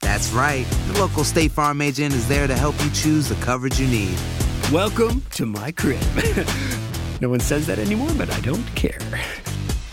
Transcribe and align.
That's 0.00 0.32
right. 0.32 0.66
The 0.88 0.98
local 1.00 1.24
State 1.24 1.52
Farm 1.52 1.80
agent 1.80 2.14
is 2.14 2.28
there 2.28 2.46
to 2.46 2.54
help 2.54 2.74
you 2.82 2.90
choose 2.90 3.28
the 3.28 3.34
coverage 3.36 3.80
you 3.80 3.86
need. 3.88 4.16
Welcome 4.72 5.22
to 5.32 5.46
my 5.46 5.72
crib. 5.72 6.00
no 7.20 7.28
one 7.28 7.40
says 7.40 7.66
that 7.66 7.78
anymore, 7.78 8.10
but 8.16 8.30
I 8.30 8.40
don't 8.40 8.66
care. 8.74 8.98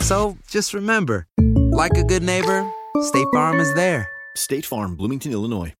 So 0.00 0.36
just 0.48 0.74
remember, 0.74 1.26
like 1.38 1.96
a 1.96 2.04
good 2.04 2.22
neighbor, 2.22 2.70
State 3.02 3.26
Farm 3.32 3.60
is 3.60 3.72
there. 3.74 4.08
State 4.36 4.66
Farm, 4.66 4.96
Bloomington, 4.96 5.32
Illinois. 5.32 5.72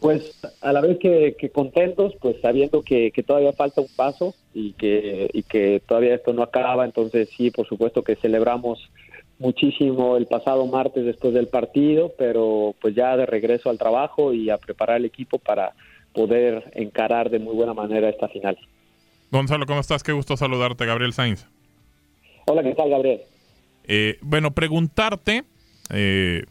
Pues 0.00 0.38
a 0.60 0.72
la 0.72 0.80
vez 0.80 0.98
que, 0.98 1.34
que 1.38 1.48
contentos, 1.48 2.14
pues 2.20 2.36
sabiendo 2.42 2.82
que, 2.82 3.10
que 3.10 3.22
todavía 3.22 3.52
falta 3.52 3.80
un 3.80 3.88
paso 3.96 4.34
y 4.52 4.72
que, 4.74 5.30
y 5.32 5.42
que 5.44 5.80
todavía 5.86 6.16
esto 6.16 6.32
no 6.32 6.42
acaba, 6.42 6.84
entonces 6.84 7.30
sí, 7.36 7.50
por 7.50 7.66
supuesto 7.66 8.02
que 8.02 8.16
celebramos 8.16 8.90
muchísimo 9.44 10.16
el 10.16 10.26
pasado 10.26 10.66
martes 10.66 11.04
después 11.04 11.34
del 11.34 11.48
partido, 11.48 12.12
pero 12.16 12.74
pues 12.80 12.94
ya 12.94 13.16
de 13.16 13.26
regreso 13.26 13.68
al 13.68 13.78
trabajo 13.78 14.32
y 14.32 14.48
a 14.50 14.56
preparar 14.56 14.96
el 14.96 15.04
equipo 15.04 15.38
para 15.38 15.74
poder 16.14 16.72
encarar 16.74 17.28
de 17.28 17.38
muy 17.38 17.54
buena 17.54 17.74
manera 17.74 18.08
esta 18.08 18.28
final. 18.28 18.58
Gonzalo, 19.30 19.66
¿cómo 19.66 19.80
estás? 19.80 20.02
Qué 20.02 20.12
gusto 20.12 20.36
saludarte, 20.36 20.86
Gabriel 20.86 21.12
Sainz. 21.12 21.46
Hola, 22.46 22.62
¿qué 22.62 22.74
tal, 22.74 22.88
Gabriel? 22.88 23.20
Eh, 23.86 24.16
bueno, 24.22 24.52
preguntarte 24.52 25.44
eh, 25.90 26.44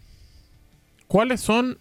cuáles 1.08 1.42
son 1.42 1.78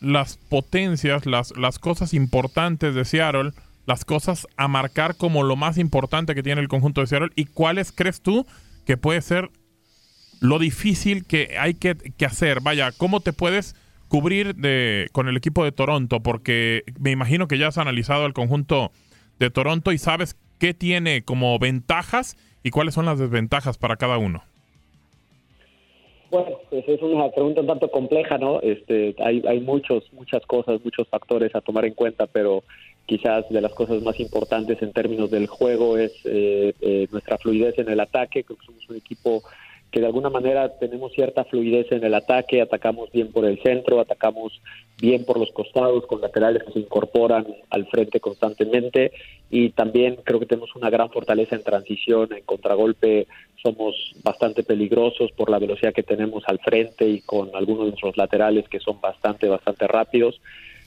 las 0.00 0.38
potencias, 0.38 1.26
las, 1.26 1.56
las 1.56 1.78
cosas 1.78 2.14
importantes 2.14 2.94
de 2.94 3.04
Seattle, 3.04 3.50
las 3.86 4.04
cosas 4.04 4.46
a 4.56 4.68
marcar 4.68 5.16
como 5.16 5.42
lo 5.42 5.56
más 5.56 5.78
importante 5.78 6.34
que 6.34 6.42
tiene 6.42 6.60
el 6.60 6.68
conjunto 6.68 7.02
de 7.02 7.08
Seattle 7.08 7.30
y 7.34 7.46
cuáles 7.46 7.92
crees 7.92 8.22
tú 8.22 8.46
que 8.86 8.96
puede 8.96 9.20
ser 9.20 9.50
lo 10.40 10.58
difícil 10.58 11.26
que 11.26 11.56
hay 11.58 11.74
que, 11.74 11.96
que 11.96 12.26
hacer. 12.26 12.60
Vaya, 12.60 12.92
¿cómo 12.96 13.20
te 13.20 13.32
puedes 13.32 13.74
cubrir 14.08 14.54
de, 14.54 15.08
con 15.12 15.28
el 15.28 15.36
equipo 15.36 15.64
de 15.64 15.72
Toronto? 15.72 16.20
Porque 16.20 16.84
me 17.00 17.10
imagino 17.10 17.48
que 17.48 17.58
ya 17.58 17.68
has 17.68 17.78
analizado 17.78 18.26
el 18.26 18.32
conjunto 18.32 18.92
de 19.38 19.50
Toronto 19.50 19.92
y 19.92 19.98
sabes 19.98 20.36
qué 20.58 20.74
tiene 20.74 21.22
como 21.22 21.58
ventajas 21.58 22.36
y 22.62 22.70
cuáles 22.70 22.94
son 22.94 23.06
las 23.06 23.18
desventajas 23.18 23.78
para 23.78 23.96
cada 23.96 24.18
uno. 24.18 24.42
Bueno, 26.30 26.58
pues 26.70 26.84
es 26.88 27.00
una 27.02 27.30
pregunta 27.30 27.60
un 27.60 27.68
tanto 27.68 27.88
compleja, 27.90 28.36
¿no? 28.36 28.60
Este, 28.60 29.14
hay, 29.24 29.42
hay 29.46 29.60
muchos, 29.60 30.12
muchas 30.12 30.44
cosas, 30.46 30.80
muchos 30.84 31.06
factores 31.08 31.54
a 31.54 31.60
tomar 31.60 31.84
en 31.84 31.94
cuenta, 31.94 32.26
pero 32.26 32.64
quizás 33.06 33.48
de 33.48 33.60
las 33.60 33.72
cosas 33.72 34.02
más 34.02 34.18
importantes 34.18 34.82
en 34.82 34.92
términos 34.92 35.30
del 35.30 35.46
juego 35.46 35.96
es 35.96 36.12
eh, 36.24 36.74
eh, 36.80 37.06
nuestra 37.12 37.38
fluidez 37.38 37.78
en 37.78 37.88
el 37.88 38.00
ataque. 38.00 38.42
Creo 38.42 38.58
que 38.58 38.66
somos 38.66 38.88
un 38.90 38.96
equipo 38.96 39.42
que 39.90 40.00
de 40.00 40.06
alguna 40.06 40.30
manera 40.30 40.78
tenemos 40.78 41.12
cierta 41.12 41.44
fluidez 41.44 41.90
en 41.92 42.04
el 42.04 42.14
ataque, 42.14 42.60
atacamos 42.60 43.10
bien 43.12 43.32
por 43.32 43.44
el 43.44 43.62
centro, 43.62 44.00
atacamos 44.00 44.60
bien 44.98 45.24
por 45.24 45.38
los 45.38 45.50
costados, 45.52 46.06
con 46.06 46.20
laterales 46.20 46.64
que 46.64 46.72
se 46.72 46.80
incorporan 46.80 47.46
al 47.70 47.86
frente 47.86 48.20
constantemente 48.20 49.12
y 49.50 49.70
también 49.70 50.16
creo 50.24 50.40
que 50.40 50.46
tenemos 50.46 50.74
una 50.74 50.90
gran 50.90 51.10
fortaleza 51.10 51.56
en 51.56 51.62
transición, 51.62 52.32
en 52.32 52.44
contragolpe 52.44 53.26
somos 53.62 53.94
bastante 54.22 54.62
peligrosos 54.62 55.32
por 55.32 55.50
la 55.50 55.58
velocidad 55.58 55.92
que 55.92 56.02
tenemos 56.02 56.44
al 56.46 56.58
frente 56.60 57.08
y 57.08 57.20
con 57.20 57.50
algunos 57.54 57.84
de 57.84 57.90
nuestros 57.90 58.16
laterales 58.16 58.68
que 58.68 58.80
son 58.80 59.00
bastante, 59.00 59.48
bastante 59.48 59.86
rápidos. 59.86 60.40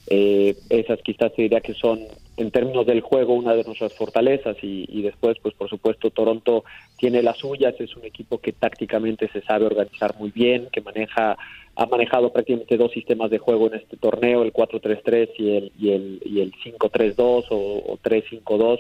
Eh, 0.10 0.56
esas 0.70 1.00
quizás 1.02 1.34
te 1.34 1.44
diría 1.44 1.62
que 1.62 1.74
son 1.74 2.00
en 2.38 2.52
términos 2.52 2.86
del 2.86 3.02
juego 3.02 3.34
una 3.34 3.54
de 3.54 3.64
nuestras 3.64 3.94
fortalezas 3.94 4.58
y, 4.64 4.86
y, 4.88 5.02
después 5.02 5.38
pues 5.42 5.54
por 5.54 5.70
supuesto 5.70 6.10
Toronto 6.10 6.64
tiene 6.98 7.22
las 7.22 7.38
suyas 7.38 7.76
es 7.80 7.96
un 7.96 8.06
equipo 8.06 8.40
que 8.40 8.54
tácticamente 8.54 9.28
se 9.28 9.42
sabe 9.42 9.66
organizar 9.66 10.16
muy 10.18 10.32
bien 10.32 10.70
que 10.72 10.82
maneja 10.82 11.38
ha 11.80 11.86
manejado 11.86 12.34
prácticamente 12.34 12.76
dos 12.76 12.92
sistemas 12.92 13.32
de 13.32 13.38
juego 13.38 13.68
en 13.68 13.76
este 13.76 13.96
torneo 13.96 14.44
el 14.44 14.52
4-3-3 14.52 15.30
y 15.38 15.56
el 15.56 15.72
y 15.80 15.92
el 15.92 16.22
y 16.26 16.42
el 16.42 16.52
5-3-2 16.52 17.46
o, 17.52 17.94
o 17.94 17.98
3-5-2 18.04 18.80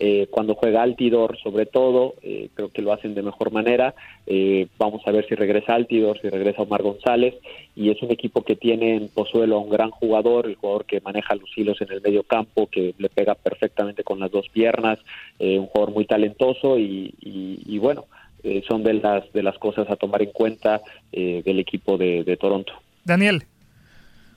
eh, 0.00 0.28
cuando 0.30 0.54
juega 0.54 0.82
Altidor 0.82 1.36
sobre 1.42 1.66
todo 1.66 2.14
eh, 2.22 2.48
creo 2.54 2.70
que 2.70 2.80
lo 2.80 2.94
hacen 2.94 3.14
de 3.14 3.20
mejor 3.20 3.52
manera 3.52 3.94
eh, 4.26 4.66
vamos 4.78 5.02
a 5.06 5.10
ver 5.10 5.26
si 5.28 5.34
regresa 5.34 5.74
Altidor 5.74 6.18
si 6.22 6.30
regresa 6.30 6.62
Omar 6.62 6.82
González 6.82 7.34
y 7.76 7.90
es 7.90 8.02
un 8.02 8.10
equipo 8.10 8.42
que 8.42 8.56
tiene 8.56 8.96
en 8.96 9.08
Pozuelo 9.08 9.56
a 9.56 9.60
un 9.60 9.68
gran 9.68 9.90
jugador 9.90 10.46
el 10.46 10.56
jugador 10.56 10.86
que 10.86 11.02
maneja 11.02 11.34
los 11.34 11.50
hilos 11.54 11.78
en 11.82 11.92
el 11.92 12.00
medio 12.00 12.22
campo 12.22 12.66
que 12.66 12.94
le 12.96 13.10
pega 13.10 13.34
perfectamente 13.34 14.04
con 14.04 14.20
las 14.20 14.30
dos 14.30 14.48
piernas, 14.48 14.98
eh, 15.38 15.58
un 15.58 15.66
jugador 15.66 15.94
muy 15.94 16.06
talentoso 16.06 16.78
y, 16.78 17.14
y, 17.20 17.60
y 17.66 17.78
bueno, 17.78 18.06
eh, 18.42 18.62
son 18.68 18.82
de 18.82 18.94
las, 18.94 19.32
de 19.32 19.42
las 19.42 19.58
cosas 19.58 19.88
a 19.90 19.96
tomar 19.96 20.22
en 20.22 20.32
cuenta 20.32 20.80
eh, 21.12 21.42
del 21.44 21.58
equipo 21.60 21.96
de, 21.98 22.24
de 22.24 22.36
Toronto. 22.36 22.72
Daniel. 23.04 23.44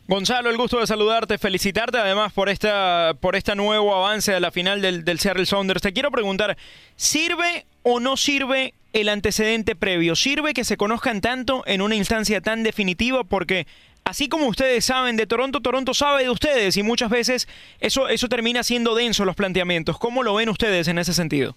Gonzalo, 0.08 0.50
el 0.50 0.58
gusto 0.58 0.80
de 0.80 0.88
saludarte, 0.88 1.38
felicitarte 1.38 1.98
además 1.98 2.34
por 2.34 2.50
esta 2.50 3.14
por 3.22 3.36
este 3.36 3.56
nuevo 3.56 3.96
avance 3.96 4.34
a 4.34 4.40
la 4.42 4.52
final 4.52 4.82
del, 4.82 5.06
del 5.06 5.20
Seattle 5.20 5.46
Sounders. 5.46 5.82
Te 5.82 5.94
quiero 5.94 6.12
preguntar, 6.12 6.58
¿sirve 6.98 7.66
o 7.84 8.02
no 8.02 8.18
sirve 8.18 8.74
el 8.92 9.08
antecedente 9.08 9.74
previo? 9.76 10.16
¿Sirve 10.16 10.54
que 10.54 10.66
se 10.66 10.76
conozcan 10.76 11.22
tanto 11.22 11.64
en 11.66 11.82
una 11.82 11.96
instancia 11.96 12.42
tan 12.42 12.64
definitiva? 12.64 13.24
Porque 13.24 13.68
así 14.04 14.28
como 14.28 14.48
ustedes 14.48 14.84
saben 14.84 15.16
de 15.16 15.28
Toronto, 15.28 15.62
Toronto 15.62 15.94
sabe 15.94 16.24
de 16.24 16.30
ustedes 16.30 16.76
y 16.76 16.84
muchas 16.84 17.10
veces 17.10 17.48
eso, 17.80 18.10
eso 18.10 18.28
termina 18.28 18.64
siendo 18.64 18.96
denso 18.96 19.24
los 19.24 19.36
planteamientos. 19.38 19.98
¿Cómo 19.98 20.24
lo 20.24 20.34
ven 20.36 20.50
ustedes 20.50 20.90
en 20.90 20.98
ese 20.98 21.14
sentido? 21.14 21.56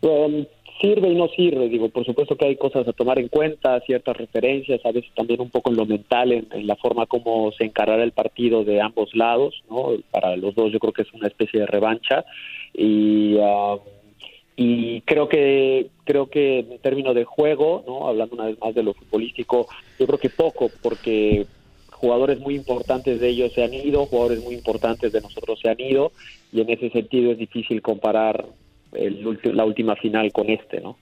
Um, 0.00 0.44
sirve 0.82 1.08
y 1.08 1.14
no 1.14 1.28
sirve, 1.28 1.68
digo, 1.68 1.88
por 1.88 2.04
supuesto 2.04 2.36
que 2.36 2.46
hay 2.46 2.56
cosas 2.56 2.86
a 2.86 2.92
tomar 2.92 3.18
en 3.18 3.28
cuenta, 3.28 3.80
ciertas 3.80 4.16
referencias, 4.16 4.84
a 4.84 4.92
veces 4.92 5.10
también 5.14 5.40
un 5.40 5.48
poco 5.48 5.70
en 5.70 5.76
lo 5.76 5.86
mental, 5.86 6.32
en, 6.32 6.66
la 6.66 6.76
forma 6.76 7.06
como 7.06 7.52
se 7.52 7.64
encarará 7.64 8.02
el 8.02 8.12
partido 8.12 8.64
de 8.64 8.80
ambos 8.80 9.14
lados, 9.14 9.62
¿no? 9.70 9.92
Para 10.10 10.36
los 10.36 10.54
dos 10.54 10.72
yo 10.72 10.80
creo 10.80 10.92
que 10.92 11.02
es 11.02 11.12
una 11.14 11.28
especie 11.28 11.60
de 11.60 11.66
revancha. 11.66 12.24
Y... 12.74 13.36
Um, 13.36 13.78
y 14.54 15.00
creo 15.02 15.30
que 15.30 15.88
creo 16.04 16.26
que 16.26 16.58
en 16.58 16.78
términos 16.80 17.14
de 17.14 17.24
juego, 17.24 17.82
no 17.86 18.06
hablando 18.06 18.34
una 18.34 18.44
vez 18.44 18.60
más 18.60 18.74
de 18.74 18.82
lo 18.82 18.92
futbolístico, 18.92 19.66
yo 19.98 20.06
creo 20.06 20.18
que 20.18 20.28
poco 20.28 20.70
porque 20.82 21.46
jugadores 21.90 22.38
muy 22.38 22.56
importantes 22.56 23.18
de 23.18 23.28
ellos 23.28 23.52
se 23.54 23.64
han 23.64 23.72
ido, 23.72 24.04
jugadores 24.06 24.44
muy 24.44 24.54
importantes 24.54 25.10
de 25.10 25.20
nosotros 25.22 25.58
se 25.60 25.70
han 25.70 25.80
ido 25.80 26.12
y 26.52 26.60
en 26.60 26.68
ese 26.68 26.90
sentido 26.90 27.32
es 27.32 27.38
difícil 27.38 27.80
comparar 27.80 28.44
el, 28.92 29.38
la 29.44 29.64
última 29.64 29.96
final 29.96 30.32
con 30.32 30.50
este, 30.50 30.80
¿no? 30.80 30.96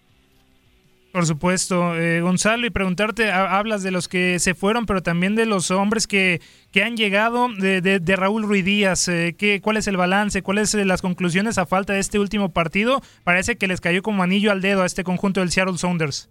Por 1.12 1.26
supuesto, 1.26 1.96
eh, 1.96 2.20
Gonzalo, 2.20 2.66
y 2.66 2.70
preguntarte, 2.70 3.32
hablas 3.32 3.82
de 3.82 3.90
los 3.90 4.06
que 4.06 4.38
se 4.38 4.54
fueron, 4.54 4.86
pero 4.86 5.02
también 5.02 5.34
de 5.34 5.44
los 5.44 5.72
hombres 5.72 6.06
que, 6.06 6.40
que 6.70 6.84
han 6.84 6.96
llegado, 6.96 7.48
de, 7.48 7.80
de, 7.80 8.16
Raúl 8.16 8.44
Ruiz 8.44 8.64
Díaz, 8.64 9.08
eh, 9.08 9.34
¿qué, 9.36 9.60
¿cuál 9.60 9.76
es 9.76 9.88
el 9.88 9.96
balance? 9.96 10.42
¿Cuáles 10.42 10.70
son 10.70 10.86
las 10.86 11.02
conclusiones 11.02 11.58
a 11.58 11.66
falta 11.66 11.94
de 11.94 11.98
este 11.98 12.20
último 12.20 12.50
partido? 12.50 13.00
Parece 13.24 13.56
que 13.56 13.66
les 13.66 13.80
cayó 13.80 14.02
como 14.02 14.22
anillo 14.22 14.52
al 14.52 14.60
dedo 14.60 14.82
a 14.82 14.86
este 14.86 15.02
conjunto 15.02 15.40
del 15.40 15.50
Seattle 15.50 15.78
Sounders. 15.78 16.30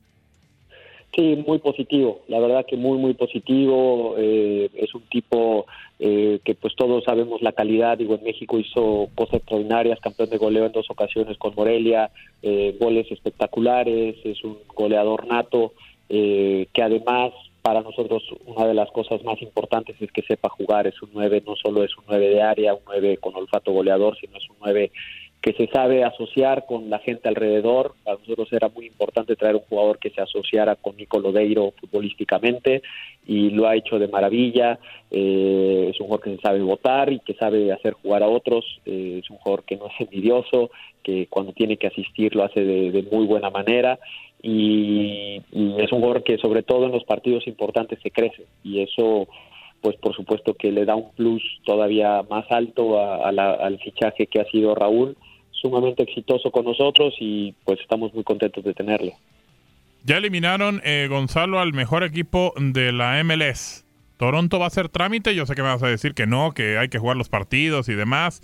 Sí, 1.14 1.44
muy 1.46 1.60
positivo, 1.60 2.22
la 2.30 2.40
verdad 2.40 2.66
que 2.66 2.78
muy, 2.78 2.98
muy 2.98 3.14
positivo. 3.16 4.16
Eh, 4.18 4.70
es 4.76 4.96
un 4.96 5.02
tipo 5.10 5.66
eh, 6.00 6.40
que 6.44 6.56
pues 6.56 6.76
todos 6.76 7.04
sabemos 7.04 7.42
la 7.42 7.52
calidad, 7.52 7.98
digo, 7.98 8.16
en 8.16 8.24
México 8.24 8.58
hizo 8.58 9.10
cosas 9.16 9.36
extraordinarias, 9.36 10.00
campeón 10.00 10.30
de 10.30 10.38
goleo 10.38 10.66
en 10.66 10.72
dos 10.72 10.90
ocasiones 10.90 11.38
con 11.38 11.54
Morelia, 11.56 12.10
eh, 12.42 12.76
goles 12.80 13.12
espectaculares, 13.12 14.16
es 14.24 14.44
un 14.44 14.58
goleador 14.74 15.28
nato, 15.28 15.74
que 16.08 16.82
además 16.82 17.34
para 17.62 17.82
nosotros 17.82 18.24
una 18.46 18.66
de 18.66 18.74
las 18.74 18.90
cosas 18.92 19.24
más 19.24 19.42
importantes 19.42 19.96
es 20.00 20.12
que 20.12 20.24
sepa 20.24 20.50
jugar, 20.50 20.88
es 20.88 21.00
un 21.04 21.10
9, 21.14 21.44
no 21.46 21.56
solo 21.56 21.84
es 21.84 21.96
un 21.98 22.06
9 22.08 22.30
de 22.30 22.42
área, 22.42 22.74
un 22.74 22.82
9 22.88 23.18
con 23.18 23.36
olfato 23.36 23.72
goleador, 23.72 24.18
sino 24.20 24.38
es 24.38 24.50
un 24.50 24.56
9 24.60 24.92
que 25.42 25.54
se 25.54 25.68
sabe 25.68 26.04
asociar 26.04 26.66
con 26.66 26.90
la 26.90 27.00
gente 27.00 27.30
alrededor. 27.30 27.94
Para 28.04 28.18
nosotros 28.18 28.52
era 28.52 28.68
muy 28.68 28.88
importante 28.88 29.38
traer 29.38 29.56
un 29.56 29.62
jugador 29.62 29.98
que 29.98 30.10
se 30.10 30.22
asociara 30.22 30.76
con 30.76 30.98
Nico 30.98 31.20
Lodeiro 31.20 31.74
futbolísticamente 31.80 32.82
y 33.26 33.52
lo 33.52 33.68
ha 33.68 33.76
hecho 33.76 34.00
de 34.00 34.10
maravilla. 34.10 34.80
Eh, 35.10 35.92
es 35.92 36.00
un 36.02 36.08
jugador 36.08 36.26
que 36.26 36.36
se 36.36 36.42
sabe 36.42 36.62
votar 36.62 37.14
y 37.14 37.20
que 37.20 37.36
sabe 37.36 37.72
hacer 37.72 37.94
jugar 37.94 38.24
a 38.24 38.28
otros. 38.28 38.66
Eh, 38.86 39.22
es 39.24 39.30
un 39.30 39.38
jugador 39.38 39.64
que 39.64 39.78
no 39.78 39.88
es 39.88 39.94
envidioso, 40.00 40.72
que 41.04 41.28
cuando 41.28 41.54
tiene 41.54 41.78
que 41.78 41.88
asistir 41.88 42.36
lo 42.36 42.44
hace 42.44 42.62
de, 42.62 43.08
muy 43.10 43.26
buena 43.26 43.50
manera. 43.50 43.98
Y, 44.42 45.42
es 45.52 45.92
un 45.92 46.00
jugador 46.00 46.24
que 46.24 46.38
sobre 46.38 46.64
todo 46.64 46.86
en 46.86 46.92
los 46.92 47.06
partidos 47.06 47.48
importantes 47.48 48.00
se 48.02 48.12
crece 48.12 48.46
y 48.64 48.82
eso 48.82 49.28
pues 49.82 49.96
por 49.98 50.14
supuesto 50.14 50.54
que 50.54 50.72
le 50.72 50.86
da 50.86 50.96
un 50.96 51.12
plus 51.12 51.42
todavía 51.66 52.24
más 52.30 52.46
alto 52.52 53.00
al 53.00 53.80
fichaje 53.80 54.28
que 54.28 54.42
ha 54.42 54.46
sido 54.46 54.76
Raúl 54.76 55.16
sumamente 55.62 56.04
exitoso 56.04 56.52
con 56.52 56.66
nosotros 56.66 57.14
y 57.20 57.54
pues 57.66 57.80
estamos 57.80 58.14
muy 58.14 58.24
contentos 58.24 58.64
de 58.64 58.74
tenerlo. 58.74 59.14
Ya 60.04 60.18
eliminaron, 60.18 60.82
eh, 60.84 61.08
Gonzalo, 61.10 61.60
al 61.60 61.74
mejor 61.74 62.04
equipo 62.04 62.54
de 62.58 62.92
la 62.92 63.22
MLS. 63.24 63.86
Toronto 64.18 64.60
va 64.60 64.66
a 64.66 64.68
hacer 64.68 64.90
trámite, 64.90 65.36
yo 65.36 65.46
sé 65.46 65.56
que 65.56 65.62
me 65.62 65.70
vas 65.70 65.84
a 65.84 65.88
decir 65.88 66.14
que 66.14 66.28
no, 66.28 66.52
que 66.52 66.78
hay 66.78 66.90
que 66.90 67.00
jugar 67.00 67.16
los 67.16 67.30
partidos 67.30 67.88
y 67.90 67.96
demás, 67.96 68.42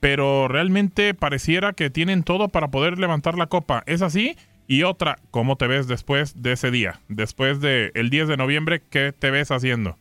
pero 0.00 0.48
realmente 0.48 1.14
pareciera 1.14 1.72
que 1.72 1.90
tienen 1.90 2.24
todo 2.24 2.48
para 2.48 2.68
poder 2.68 2.98
levantar 2.98 3.38
la 3.38 3.46
copa. 3.46 3.82
¿Es 3.86 4.02
así? 4.02 4.36
Y 4.66 4.82
otra, 4.82 5.18
¿cómo 5.30 5.56
te 5.56 5.66
ves 5.66 5.86
después 5.88 6.42
de 6.42 6.52
ese 6.52 6.70
día? 6.70 7.00
Después 7.08 7.60
del 7.60 8.10
10 8.10 8.28
de 8.28 8.36
noviembre, 8.36 8.82
¿qué 8.90 9.12
te 9.12 9.30
ves 9.30 9.50
haciendo? 9.50 9.96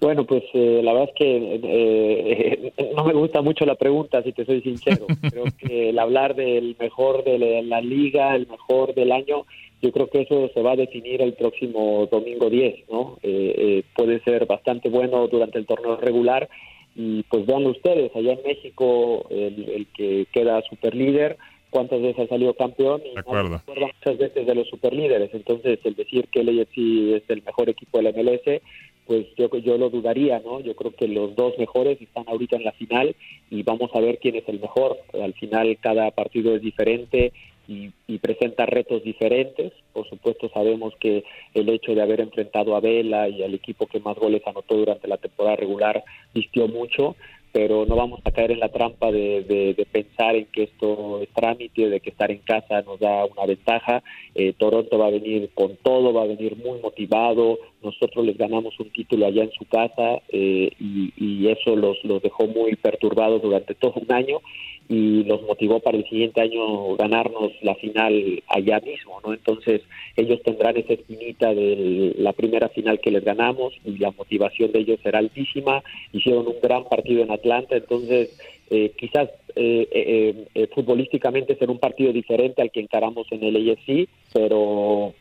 Bueno, 0.00 0.24
pues 0.24 0.42
eh, 0.54 0.80
la 0.82 0.94
verdad 0.94 1.10
es 1.10 1.14
que 1.14 1.60
eh, 2.74 2.92
no 2.96 3.04
me 3.04 3.12
gusta 3.12 3.42
mucho 3.42 3.66
la 3.66 3.74
pregunta, 3.74 4.22
si 4.22 4.32
te 4.32 4.46
soy 4.46 4.62
sincero. 4.62 5.06
Creo 5.30 5.44
que 5.58 5.90
el 5.90 5.98
hablar 5.98 6.34
del 6.34 6.74
mejor 6.80 7.22
de 7.24 7.62
la 7.62 7.80
liga, 7.80 8.34
el 8.34 8.46
mejor 8.48 8.94
del 8.94 9.12
año, 9.12 9.44
yo 9.82 9.92
creo 9.92 10.08
que 10.08 10.22
eso 10.22 10.50
se 10.52 10.60
va 10.60 10.72
a 10.72 10.76
definir 10.76 11.22
el 11.22 11.32
próximo 11.32 12.06
domingo 12.10 12.50
10, 12.50 12.90
¿no? 12.90 13.18
Eh, 13.22 13.82
puede 13.96 14.20
ser 14.20 14.44
bastante 14.44 14.90
bueno 14.90 15.26
durante 15.28 15.58
el 15.58 15.64
torneo 15.64 15.96
regular 15.96 16.50
y 16.94 17.22
pues 17.24 17.46
vean 17.46 17.64
ustedes, 17.66 18.14
allá 18.14 18.34
en 18.34 18.42
México 18.44 19.26
el, 19.30 19.86
que 19.94 20.26
queda 20.32 20.60
super 20.68 20.94
líder, 20.94 21.38
cuántas 21.70 22.02
veces 22.02 22.26
ha 22.26 22.28
salido 22.28 22.52
campeón 22.52 23.00
y 23.06 23.14
no 23.14 23.22
muchas 23.24 24.18
veces 24.18 24.46
de 24.46 24.54
los 24.54 24.68
superlíderes. 24.68 25.30
Entonces, 25.32 25.78
el 25.84 25.94
decir 25.94 26.28
que 26.28 26.40
el 26.40 26.60
AFC 26.60 27.16
es 27.16 27.22
el 27.28 27.42
mejor 27.42 27.70
equipo 27.70 27.98
de 27.98 28.04
la 28.04 28.10
MLS 28.12 28.60
pues 29.10 29.26
yo, 29.36 29.48
yo 29.58 29.76
lo 29.76 29.90
dudaría, 29.90 30.38
¿no? 30.38 30.60
Yo 30.60 30.76
creo 30.76 30.92
que 30.92 31.08
los 31.08 31.34
dos 31.34 31.58
mejores 31.58 32.00
están 32.00 32.22
ahorita 32.28 32.54
en 32.54 32.62
la 32.62 32.70
final 32.70 33.16
y 33.50 33.64
vamos 33.64 33.90
a 33.92 33.98
ver 33.98 34.20
quién 34.20 34.36
es 34.36 34.48
el 34.48 34.60
mejor. 34.60 34.98
Al 35.20 35.34
final 35.34 35.76
cada 35.80 36.12
partido 36.12 36.54
es 36.54 36.62
diferente 36.62 37.32
y, 37.66 37.90
y, 38.06 38.18
presenta 38.18 38.66
retos 38.66 39.02
diferentes. 39.02 39.72
Por 39.92 40.08
supuesto 40.08 40.48
sabemos 40.54 40.94
que 41.00 41.24
el 41.54 41.68
hecho 41.70 41.92
de 41.92 42.02
haber 42.02 42.20
enfrentado 42.20 42.76
a 42.76 42.80
Vela 42.80 43.28
y 43.28 43.42
al 43.42 43.52
equipo 43.52 43.88
que 43.88 43.98
más 43.98 44.16
goles 44.16 44.42
anotó 44.46 44.76
durante 44.76 45.08
la 45.08 45.16
temporada 45.16 45.56
regular 45.56 46.04
vistió 46.32 46.68
mucho, 46.68 47.16
pero 47.52 47.84
no 47.86 47.96
vamos 47.96 48.20
a 48.24 48.30
caer 48.30 48.52
en 48.52 48.60
la 48.60 48.68
trampa 48.68 49.10
de, 49.10 49.42
de, 49.42 49.86
pensar 49.90 50.36
en 50.36 50.46
que 50.46 50.64
esto 50.64 51.20
es 51.20 51.28
trámite, 51.30 51.88
de 51.88 52.00
que 52.00 52.10
estar 52.10 52.30
en 52.30 52.38
casa 52.38 52.82
nos 52.82 53.00
da 53.00 53.24
una 53.24 53.44
ventaja. 53.46 54.02
Eh, 54.34 54.52
Toronto 54.56 54.98
va 54.98 55.08
a 55.08 55.10
venir 55.10 55.50
con 55.54 55.76
todo, 55.76 56.12
va 56.12 56.22
a 56.22 56.26
venir 56.26 56.56
muy 56.56 56.80
motivado. 56.80 57.58
Nosotros 57.82 58.24
les 58.26 58.36
ganamos 58.36 58.78
un 58.78 58.90
título 58.90 59.26
allá 59.26 59.44
en 59.44 59.52
su 59.52 59.64
casa 59.66 60.20
eh, 60.28 60.70
y, 60.78 61.12
y, 61.16 61.48
eso 61.48 61.76
los, 61.76 62.02
los 62.04 62.22
dejó 62.22 62.46
muy 62.46 62.76
perturbados 62.76 63.42
durante 63.42 63.74
todo 63.74 63.94
un 63.96 64.12
año 64.12 64.40
y 64.88 65.22
los 65.24 65.42
motivó 65.42 65.78
para 65.78 65.96
el 65.96 66.08
siguiente 66.08 66.40
año 66.40 66.96
ganarnos 66.96 67.52
la 67.62 67.76
final 67.76 68.42
allá 68.48 68.80
mismo, 68.80 69.20
¿no? 69.24 69.32
Entonces 69.32 69.82
ellos 70.16 70.42
tendrán 70.42 70.76
esa 70.76 70.94
espinita 70.94 71.54
de 71.54 72.14
la 72.18 72.32
primera 72.32 72.68
final 72.70 73.00
que 73.00 73.12
les 73.12 73.24
ganamos 73.24 73.72
y 73.84 73.98
la 73.98 74.10
motivación 74.10 74.72
de 74.72 74.80
ellos 74.80 75.00
será 75.02 75.20
altísima. 75.20 75.82
Hicieron 76.12 76.48
un 76.48 76.56
gran 76.60 76.84
partido 76.84 77.22
en 77.22 77.30
Atlanta, 77.30 77.76
entonces 77.76 78.36
eh, 78.70 78.92
quizás 78.98 79.28
eh, 79.56 79.88
eh, 79.90 80.46
eh, 80.54 80.66
futbolísticamente 80.74 81.56
será 81.56 81.72
un 81.72 81.78
partido 81.78 82.12
diferente 82.12 82.62
al 82.62 82.70
que 82.70 82.80
encaramos 82.80 83.26
en 83.30 83.42
el 83.42 83.70
AFC, 83.70 84.08
pero 84.32 85.12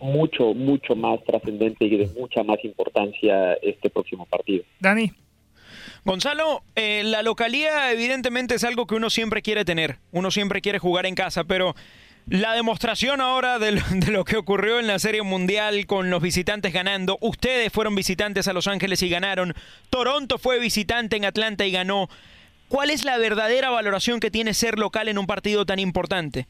mucho, 0.00 0.54
mucho 0.54 0.96
más 0.96 1.22
trascendente 1.24 1.84
y 1.84 1.96
de 1.96 2.06
mucha 2.18 2.42
más 2.42 2.58
importancia 2.64 3.54
este 3.62 3.90
próximo 3.90 4.26
partido. 4.26 4.64
Dani. 4.80 5.12
Gonzalo, 6.04 6.62
eh, 6.74 7.02
la 7.04 7.22
localía 7.22 7.92
evidentemente 7.92 8.54
es 8.54 8.64
algo 8.64 8.86
que 8.86 8.94
uno 8.94 9.10
siempre 9.10 9.42
quiere 9.42 9.64
tener, 9.64 9.98
uno 10.10 10.30
siempre 10.30 10.62
quiere 10.62 10.78
jugar 10.78 11.04
en 11.06 11.14
casa, 11.14 11.44
pero 11.44 11.74
la 12.26 12.54
demostración 12.54 13.20
ahora 13.20 13.58
de 13.58 13.80
lo, 14.10 14.24
que 14.24 14.36
ocurrió 14.36 14.78
en 14.78 14.86
la 14.86 14.98
Serie 14.98 15.22
Mundial 15.22 15.86
con 15.86 16.10
los 16.10 16.22
visitantes 16.22 16.72
ganando, 16.72 17.18
ustedes 17.20 17.72
fueron 17.72 17.94
visitantes 17.94 18.48
a 18.48 18.52
Los 18.52 18.68
Ángeles 18.68 19.02
y 19.02 19.08
ganaron, 19.08 19.54
Toronto 19.90 20.38
fue 20.38 20.58
visitante 20.58 21.16
en 21.16 21.24
Atlanta 21.24 21.66
y 21.66 21.72
ganó. 21.72 22.08
¿Cuál 22.68 22.90
es 22.90 23.04
la 23.04 23.16
verdadera 23.16 23.70
valoración 23.70 24.20
que 24.20 24.30
tiene 24.30 24.52
ser 24.52 24.78
local 24.78 25.08
en 25.08 25.18
un 25.18 25.26
partido 25.26 25.64
tan 25.64 25.78
importante? 25.78 26.46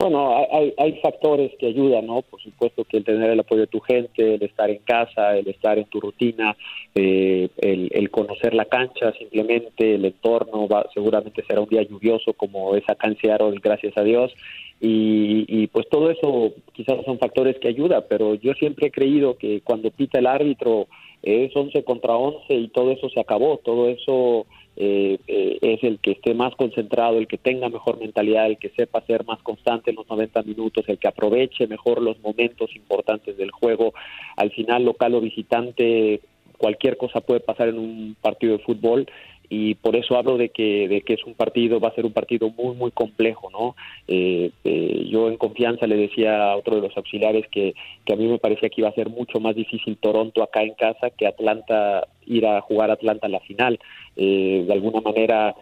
Bueno, 0.00 0.34
hay, 0.50 0.72
hay 0.78 0.98
factores 1.02 1.52
que 1.58 1.66
ayudan, 1.66 2.06
¿no? 2.06 2.22
Por 2.22 2.40
supuesto 2.40 2.84
que 2.84 2.96
el 2.96 3.04
tener 3.04 3.32
el 3.32 3.40
apoyo 3.40 3.60
de 3.60 3.66
tu 3.66 3.80
gente, 3.80 4.36
el 4.36 4.42
estar 4.42 4.70
en 4.70 4.78
casa, 4.78 5.36
el 5.36 5.46
estar 5.46 5.78
en 5.78 5.84
tu 5.84 6.00
rutina, 6.00 6.56
eh, 6.94 7.50
el, 7.58 8.10
conocer 8.10 8.54
la 8.54 8.64
cancha 8.64 9.12
simplemente, 9.18 9.96
el 9.96 10.06
entorno, 10.06 10.66
va, 10.66 10.86
seguramente 10.94 11.44
será 11.46 11.60
un 11.60 11.68
día 11.68 11.82
lluvioso 11.82 12.32
como 12.32 12.76
esa 12.76 12.94
cancha 12.94 13.36
gracias 13.62 13.94
a 13.98 14.02
Dios. 14.02 14.32
Y, 14.80 15.44
y, 15.46 15.66
pues 15.66 15.86
todo 15.90 16.10
eso 16.10 16.54
quizás 16.72 17.04
son 17.04 17.18
factores 17.18 17.58
que 17.58 17.68
ayudan, 17.68 18.02
pero 18.08 18.36
yo 18.36 18.54
siempre 18.54 18.86
he 18.86 18.90
creído 18.90 19.36
que 19.36 19.60
cuando 19.60 19.90
pita 19.90 20.18
el 20.18 20.26
árbitro 20.26 20.86
es 21.22 21.54
11 21.54 21.84
contra 21.84 22.16
11 22.16 22.54
y 22.54 22.68
todo 22.68 22.90
eso 22.92 23.10
se 23.10 23.20
acabó, 23.20 23.58
todo 23.58 23.90
eso 23.90 24.46
eh, 24.76 25.18
eh, 25.26 25.58
es 25.60 25.84
el 25.84 25.98
que 25.98 26.12
esté 26.12 26.34
más 26.34 26.54
concentrado, 26.54 27.18
el 27.18 27.26
que 27.26 27.38
tenga 27.38 27.68
mejor 27.68 27.98
mentalidad, 27.98 28.46
el 28.46 28.58
que 28.58 28.70
sepa 28.70 29.02
ser 29.02 29.24
más 29.24 29.42
constante 29.42 29.90
en 29.90 29.96
los 29.96 30.08
90 30.08 30.42
minutos, 30.42 30.84
el 30.88 30.98
que 30.98 31.08
aproveche 31.08 31.66
mejor 31.66 32.00
los 32.00 32.18
momentos 32.20 32.74
importantes 32.74 33.36
del 33.36 33.50
juego. 33.50 33.92
Al 34.36 34.50
final, 34.52 34.84
local 34.84 35.14
o 35.14 35.20
visitante, 35.20 36.20
cualquier 36.56 36.96
cosa 36.96 37.20
puede 37.20 37.40
pasar 37.40 37.68
en 37.68 37.78
un 37.78 38.16
partido 38.20 38.56
de 38.56 38.62
fútbol 38.64 39.06
y 39.52 39.74
por 39.74 39.96
eso 39.96 40.16
hablo 40.16 40.38
de 40.38 40.50
que, 40.50 40.86
de 40.86 41.02
que 41.02 41.14
es 41.14 41.24
un 41.24 41.34
partido, 41.34 41.80
va 41.80 41.88
a 41.88 41.94
ser 41.96 42.06
un 42.06 42.12
partido 42.12 42.50
muy, 42.50 42.76
muy 42.76 42.92
complejo, 42.92 43.50
¿no? 43.50 43.74
Eh, 44.06 44.52
eh, 44.62 45.08
yo 45.10 45.28
en 45.28 45.36
confianza 45.36 45.88
le 45.88 45.96
decía 45.96 46.52
a 46.52 46.56
otro 46.56 46.76
de 46.76 46.82
los 46.82 46.96
auxiliares 46.96 47.48
que, 47.50 47.74
que 48.04 48.12
a 48.12 48.16
mí 48.16 48.28
me 48.28 48.38
parecía 48.38 48.68
que 48.68 48.80
iba 48.80 48.88
a 48.88 48.94
ser 48.94 49.10
mucho 49.10 49.40
más 49.40 49.56
difícil 49.56 49.96
Toronto 49.96 50.44
acá 50.44 50.62
en 50.62 50.74
casa 50.74 51.10
que 51.10 51.26
Atlanta, 51.26 52.06
ir 52.26 52.46
a 52.46 52.60
jugar 52.60 52.92
Atlanta 52.92 53.26
en 53.26 53.32
la 53.32 53.40
final. 53.40 53.80
Eh, 54.16 54.64
de 54.68 54.72
alguna 54.72 55.00
manera 55.00 55.56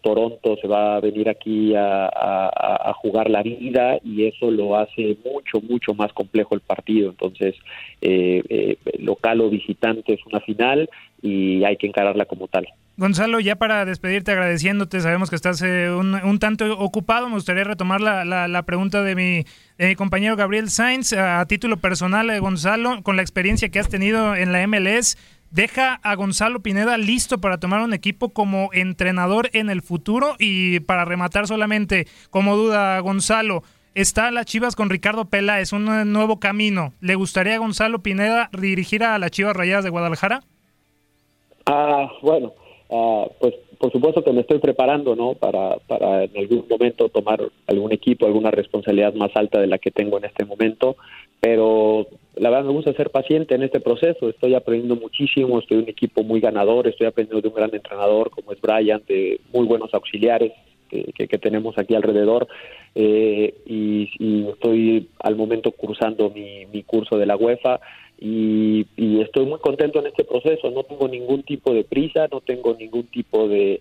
Toronto 0.00 0.56
se 0.60 0.66
va 0.66 0.96
a 0.96 1.00
venir 1.00 1.28
aquí 1.28 1.74
a, 1.76 2.06
a, 2.08 2.92
jugar 2.94 3.28
la 3.30 3.42
vida 3.42 3.98
y 4.02 4.24
eso 4.24 4.50
lo 4.50 4.76
hace 4.76 5.16
mucho, 5.24 5.60
mucho 5.60 5.92
más 5.94 6.12
complejo 6.12 6.54
el 6.54 6.62
partido. 6.62 7.10
Entonces, 7.10 7.54
local 8.98 9.42
o 9.42 9.50
visitante 9.50 10.14
es 10.14 10.26
una 10.26 10.40
final 10.40 10.88
y 11.20 11.62
hay 11.64 11.76
que 11.76 11.86
encararla 11.86 12.24
como 12.24 12.48
tal. 12.48 12.66
Gonzalo, 12.98 13.40
ya 13.40 13.56
para 13.56 13.84
despedirte 13.84 14.32
agradeciéndote, 14.32 15.02
sabemos 15.02 15.28
que 15.28 15.36
estás 15.36 15.60
eh, 15.60 15.90
un, 15.90 16.38
tanto 16.38 16.78
ocupado, 16.78 17.28
me 17.28 17.34
gustaría 17.34 17.62
retomar 17.62 18.00
la, 18.00 18.24
la, 18.24 18.62
pregunta 18.62 19.02
de 19.02 19.14
mi, 19.14 19.94
compañero 19.96 20.34
Gabriel 20.34 20.70
Sainz 20.70 21.12
a, 21.12 21.44
título 21.44 21.76
personal, 21.76 22.30
eh, 22.30 22.38
Gonzalo, 22.38 23.02
con 23.02 23.16
la 23.16 23.22
experiencia 23.22 23.68
que 23.68 23.78
has 23.78 23.90
tenido 23.90 24.34
en 24.34 24.50
la 24.50 24.66
MLS, 24.66 25.18
deja 25.50 26.00
a 26.02 26.14
Gonzalo 26.14 26.60
Pineda 26.60 26.96
listo 26.96 27.38
para 27.38 27.60
tomar 27.60 27.82
un 27.82 27.92
equipo 27.92 28.30
como 28.30 28.70
entrenador 28.72 29.50
en 29.52 29.68
el 29.68 29.82
futuro 29.82 30.34
y 30.38 30.80
para 30.80 31.04
rematar 31.04 31.46
solamente 31.46 32.06
como 32.30 32.56
duda 32.56 32.98
Gonzalo, 33.00 33.62
está 33.94 34.30
las 34.30 34.46
Chivas 34.46 34.74
con 34.74 34.88
Ricardo 34.88 35.26
Peláez, 35.26 35.74
un 35.74 36.12
nuevo 36.12 36.40
camino. 36.40 36.94
¿Le 37.00 37.14
gustaría 37.14 37.56
a 37.56 37.58
Gonzalo 37.58 37.98
Pineda 37.98 38.48
dirigir 38.58 39.04
a 39.04 39.18
las 39.18 39.32
Chivas 39.32 39.54
Rayadas 39.54 39.84
de 39.84 39.90
Guadalajara? 39.90 40.40
Ah, 41.66 42.08
bueno, 42.22 42.54
ah, 42.90 43.26
pues 43.40 43.54
por 43.78 43.92
supuesto 43.92 44.24
que 44.24 44.32
me 44.32 44.40
estoy 44.40 44.58
preparando, 44.58 45.14
¿no? 45.14 45.34
Para, 45.34 45.76
para 45.86 46.24
en 46.24 46.36
algún 46.36 46.66
momento 46.68 47.08
tomar 47.08 47.42
algún 47.66 47.92
equipo, 47.92 48.26
alguna 48.26 48.50
responsabilidad 48.50 49.14
más 49.14 49.30
alta 49.34 49.60
de 49.60 49.66
la 49.66 49.78
que 49.78 49.90
tengo 49.90 50.18
en 50.18 50.24
este 50.24 50.44
momento, 50.44 50.96
pero 51.40 52.06
la 52.36 52.50
verdad 52.50 52.64
me 52.64 52.72
gusta 52.72 52.92
ser 52.94 53.10
paciente 53.10 53.54
en 53.54 53.62
este 53.62 53.80
proceso, 53.80 54.28
estoy 54.28 54.54
aprendiendo 54.54 54.96
muchísimo, 54.96 55.58
estoy 55.58 55.78
en 55.78 55.84
un 55.84 55.90
equipo 55.90 56.22
muy 56.22 56.40
ganador, 56.40 56.86
estoy 56.86 57.06
aprendiendo 57.06 57.42
de 57.42 57.48
un 57.48 57.54
gran 57.54 57.74
entrenador 57.74 58.30
como 58.30 58.52
es 58.52 58.60
Brian, 58.60 59.02
de 59.06 59.40
muy 59.52 59.66
buenos 59.66 59.92
auxiliares, 59.92 60.52
que, 60.88 61.38
tenemos 61.38 61.76
aquí 61.78 61.94
alrededor. 61.94 62.46
Eh, 62.94 63.54
y, 63.66 64.46
estoy 64.48 65.08
al 65.20 65.36
momento 65.36 65.72
cursando 65.72 66.30
mi, 66.30 66.82
curso 66.84 67.18
de 67.18 67.26
la 67.26 67.36
UEFA 67.36 67.80
y, 68.18 68.86
estoy 69.20 69.46
muy 69.46 69.58
contento 69.58 70.00
en 70.00 70.06
este 70.06 70.24
proceso. 70.24 70.70
No 70.70 70.84
tengo 70.84 71.08
ningún 71.08 71.42
tipo 71.42 71.72
de 71.74 71.84
prisa, 71.84 72.28
no 72.30 72.40
tengo 72.40 72.74
ningún 72.74 73.04
tipo 73.04 73.48
de, 73.48 73.80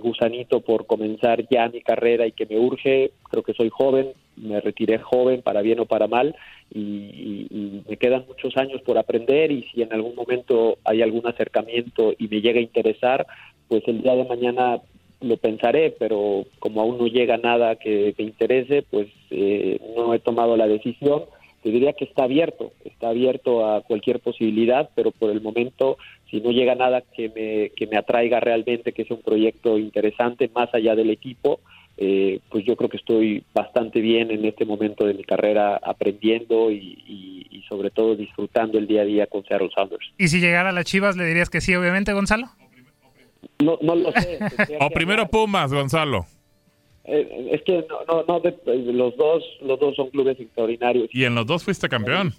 gusanito 0.00 0.60
por 0.60 0.86
comenzar 0.86 1.46
ya 1.48 1.68
mi 1.68 1.80
carrera 1.80 2.26
y 2.26 2.32
que 2.32 2.46
me 2.46 2.58
urge. 2.58 3.12
Creo 3.30 3.42
que 3.42 3.54
soy 3.54 3.68
joven, 3.68 4.12
me 4.36 4.60
retiré 4.60 4.98
joven 4.98 5.42
para 5.42 5.62
bien 5.62 5.80
o 5.80 5.86
para 5.86 6.08
mal 6.08 6.34
y, 6.72 7.46
y, 7.50 7.82
me 7.88 7.96
quedan 7.96 8.24
muchos 8.26 8.56
años 8.56 8.80
por 8.82 8.98
aprender 8.98 9.52
y 9.52 9.64
si 9.64 9.82
en 9.82 9.92
algún 9.92 10.14
momento 10.14 10.78
hay 10.84 11.02
algún 11.02 11.26
acercamiento 11.26 12.14
y 12.18 12.28
me 12.28 12.40
llega 12.40 12.58
a 12.58 12.62
interesar, 12.62 13.26
pues 13.68 13.86
el 13.86 14.02
día 14.02 14.16
de 14.16 14.24
mañana 14.24 14.80
lo 15.20 15.36
pensaré, 15.36 15.94
pero 15.98 16.46
como 16.58 16.80
aún 16.80 16.98
no 16.98 17.06
llega 17.06 17.36
nada 17.36 17.76
que 17.76 18.14
me 18.18 18.24
interese, 18.24 18.82
pues 18.90 19.08
eh, 19.30 19.78
no 19.96 20.14
he 20.14 20.18
tomado 20.18 20.56
la 20.56 20.66
decisión. 20.66 21.24
Te 21.62 21.70
diría 21.70 21.92
que 21.92 22.04
está 22.04 22.24
abierto, 22.24 22.72
está 22.84 23.10
abierto 23.10 23.66
a 23.66 23.82
cualquier 23.82 24.20
posibilidad, 24.20 24.90
pero 24.94 25.10
por 25.10 25.30
el 25.30 25.40
momento, 25.40 25.98
si 26.30 26.40
no 26.40 26.50
llega 26.50 26.74
nada 26.74 27.02
que 27.02 27.28
me, 27.28 27.70
que 27.76 27.86
me 27.86 27.98
atraiga 27.98 28.40
realmente, 28.40 28.92
que 28.92 29.04
sea 29.04 29.16
un 29.16 29.22
proyecto 29.22 29.78
interesante 29.78 30.50
más 30.54 30.72
allá 30.74 30.94
del 30.94 31.10
equipo, 31.10 31.60
eh, 31.98 32.40
pues 32.48 32.64
yo 32.64 32.76
creo 32.76 32.88
que 32.88 32.96
estoy 32.96 33.44
bastante 33.52 34.00
bien 34.00 34.30
en 34.30 34.44
este 34.46 34.64
momento 34.64 35.04
de 35.04 35.12
mi 35.12 35.22
carrera 35.22 35.78
aprendiendo 35.82 36.70
y, 36.70 37.46
y 37.50 37.62
sobre 37.68 37.90
todo 37.90 38.16
disfrutando 38.16 38.78
el 38.78 38.86
día 38.86 39.02
a 39.02 39.04
día 39.04 39.26
con 39.26 39.44
Seattle 39.44 39.70
Sounders. 39.74 40.04
¿Y 40.18 40.28
si 40.28 40.40
llegara 40.40 40.70
a 40.70 40.72
las 40.72 40.84
Chivas 40.84 41.16
le 41.16 41.24
dirías 41.24 41.50
que 41.50 41.60
sí, 41.60 41.74
obviamente, 41.74 42.12
Gonzalo? 42.12 42.48
No, 43.62 43.78
no 43.80 43.94
lo 43.94 44.12
sé. 44.12 44.38
o 44.80 44.90
primero 44.90 45.28
Pumas, 45.28 45.72
Gonzalo. 45.72 46.26
Eh, 47.10 47.48
es 47.52 47.62
que 47.62 47.84
no, 47.88 48.22
no, 48.22 48.42
los 48.92 49.16
dos, 49.16 49.44
los 49.62 49.80
dos 49.80 49.96
son 49.96 50.10
clubes 50.10 50.38
extraordinarios. 50.38 51.08
Y 51.12 51.24
en 51.24 51.34
los 51.34 51.46
dos 51.46 51.64
fuiste 51.64 51.88
campeón. 51.88 52.32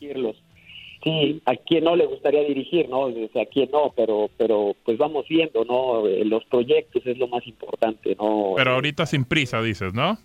Sí, 1.04 1.42
a 1.46 1.56
quién 1.56 1.84
no 1.84 1.96
le 1.96 2.06
gustaría 2.06 2.44
dirigir, 2.44 2.88
¿no? 2.88 3.08
a 3.08 3.46
quién 3.52 3.72
no, 3.72 3.92
pero, 3.96 4.30
pero 4.38 4.76
pues 4.86 5.00
vamos 5.00 5.26
viendo, 5.28 5.66
¿no? 5.66 6.08
Eh, 6.08 6.24
los 6.26 6.46
proyectos 6.46 7.06
es 7.08 7.18
lo 7.18 7.28
más 7.28 7.46
importante, 7.48 8.16
¿no? 8.20 8.54
Pero 8.56 8.72
ahorita 8.74 9.08
sin 9.08 9.26
prisa, 9.26 9.64
dices, 9.64 9.96
¿no? 9.96 10.20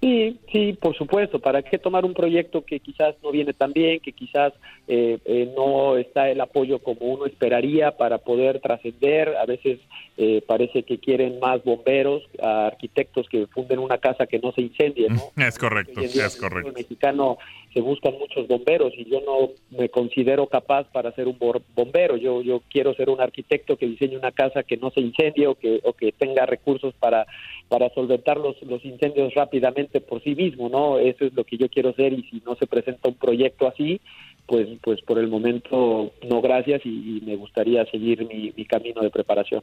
Sí, 0.00 0.38
sí, 0.52 0.72
por 0.74 0.96
supuesto. 0.96 1.38
¿Para 1.38 1.62
qué 1.62 1.78
tomar 1.78 2.04
un 2.04 2.14
proyecto 2.14 2.64
que 2.64 2.80
quizás 2.80 3.14
no 3.22 3.30
viene 3.30 3.52
tan 3.52 3.72
bien, 3.72 4.00
que 4.00 4.12
quizás 4.12 4.52
eh, 4.86 5.18
eh, 5.24 5.52
no 5.56 5.96
está 5.96 6.28
el 6.28 6.40
apoyo 6.40 6.78
como 6.80 7.06
uno 7.06 7.26
esperaría 7.26 7.96
para 7.96 8.18
poder 8.18 8.60
trascender? 8.60 9.36
A 9.36 9.46
veces 9.46 9.80
eh, 10.16 10.42
parece 10.46 10.82
que 10.82 10.98
quieren 10.98 11.38
más 11.40 11.64
bomberos, 11.64 12.22
arquitectos 12.40 13.28
que 13.28 13.46
funden 13.46 13.78
una 13.78 13.98
casa 13.98 14.26
que 14.26 14.38
no 14.38 14.52
se 14.52 14.62
incendie, 14.62 15.08
¿no? 15.08 15.22
Es 15.46 15.58
correcto, 15.58 16.00
es 16.00 16.36
correcto. 16.36 16.68
El 16.68 16.74
mexicano 16.74 17.38
se 17.74 17.80
buscan 17.80 18.14
muchos 18.18 18.46
bomberos 18.46 18.92
y 18.96 19.04
yo 19.04 19.20
no 19.20 19.50
me 19.76 19.88
considero 19.88 20.46
capaz 20.46 20.84
para 20.92 21.12
ser 21.12 21.26
un 21.26 21.36
bombero. 21.74 22.16
Yo 22.16 22.40
yo 22.40 22.62
quiero 22.70 22.94
ser 22.94 23.10
un 23.10 23.20
arquitecto 23.20 23.76
que 23.76 23.88
diseñe 23.88 24.16
una 24.16 24.30
casa 24.30 24.62
que 24.62 24.76
no 24.76 24.90
se 24.90 25.00
incendie 25.00 25.48
o 25.48 25.56
que 25.56 25.80
o 25.82 25.92
que 25.92 26.12
tenga 26.12 26.46
recursos 26.46 26.94
para 26.94 27.26
para 27.68 27.90
solventar 27.90 28.36
los, 28.36 28.60
los 28.62 28.84
incendios 28.84 29.34
rápidamente 29.34 30.00
por 30.00 30.22
sí 30.22 30.34
mismo, 30.34 30.68
¿no? 30.68 30.98
Eso 30.98 31.24
es 31.24 31.34
lo 31.34 31.44
que 31.44 31.56
yo 31.56 31.68
quiero 31.68 31.92
ser 31.94 32.12
y 32.12 32.22
si 32.24 32.40
no 32.46 32.54
se 32.54 32.66
presenta 32.66 33.08
un 33.08 33.16
proyecto 33.16 33.66
así, 33.66 34.00
pues, 34.46 34.68
pues 34.82 35.00
por 35.02 35.18
el 35.18 35.28
momento 35.28 36.12
no 36.28 36.40
gracias 36.40 36.82
y, 36.84 37.22
me 37.24 37.36
gustaría 37.36 37.84
seguir 37.86 38.26
mi, 38.26 38.52
mi, 38.56 38.64
camino 38.66 39.00
de 39.00 39.10
preparación. 39.10 39.62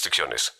restricciones 0.00 0.59